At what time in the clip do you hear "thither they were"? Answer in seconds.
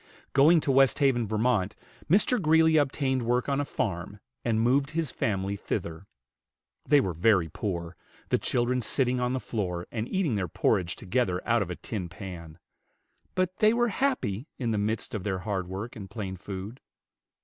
5.55-7.13